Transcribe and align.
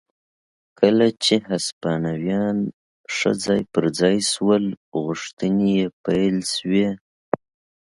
کله 0.79 1.07
چې 1.23 1.33
هسپانویان 1.49 2.57
ښه 3.15 3.31
ځای 3.45 3.61
پر 3.73 3.85
ځای 3.99 4.17
شول 4.31 4.65
غوښتنې 5.03 5.69
یې 5.77 5.87
پیل 6.03 6.37
شوې. 6.55 6.87